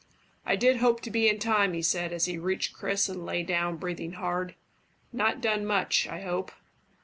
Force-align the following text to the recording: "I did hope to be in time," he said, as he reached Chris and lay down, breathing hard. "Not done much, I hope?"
"I 0.47 0.55
did 0.55 0.77
hope 0.77 1.01
to 1.01 1.11
be 1.11 1.29
in 1.29 1.37
time," 1.37 1.73
he 1.73 1.83
said, 1.83 2.11
as 2.11 2.25
he 2.25 2.35
reached 2.39 2.73
Chris 2.73 3.07
and 3.07 3.23
lay 3.23 3.43
down, 3.43 3.77
breathing 3.77 4.13
hard. 4.13 4.55
"Not 5.13 5.41
done 5.41 5.63
much, 5.63 6.07
I 6.07 6.21
hope?" 6.21 6.51